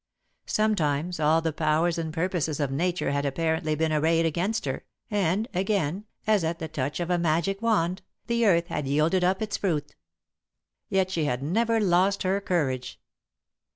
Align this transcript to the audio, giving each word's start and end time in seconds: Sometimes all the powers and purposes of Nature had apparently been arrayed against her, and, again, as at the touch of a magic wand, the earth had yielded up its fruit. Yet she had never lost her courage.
Sometimes 0.47 1.19
all 1.19 1.41
the 1.41 1.53
powers 1.53 1.99
and 1.99 2.11
purposes 2.11 2.59
of 2.59 2.71
Nature 2.71 3.11
had 3.11 3.23
apparently 3.23 3.75
been 3.75 3.93
arrayed 3.93 4.25
against 4.25 4.65
her, 4.65 4.83
and, 5.11 5.47
again, 5.53 6.05
as 6.25 6.43
at 6.43 6.57
the 6.57 6.67
touch 6.67 6.99
of 6.99 7.11
a 7.11 7.19
magic 7.19 7.61
wand, 7.61 8.01
the 8.25 8.43
earth 8.47 8.65
had 8.69 8.87
yielded 8.87 9.23
up 9.23 9.43
its 9.43 9.57
fruit. 9.57 9.95
Yet 10.89 11.11
she 11.11 11.25
had 11.25 11.43
never 11.43 11.79
lost 11.79 12.23
her 12.23 12.41
courage. 12.41 12.99